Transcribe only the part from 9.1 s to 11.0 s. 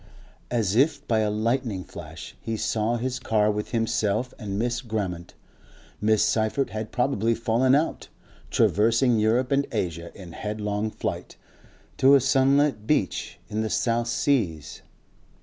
Europe and Asia in headlong